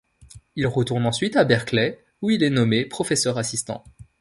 [0.55, 3.83] Il retourne ensuite à Berkeley où il est nommé professeur assistant.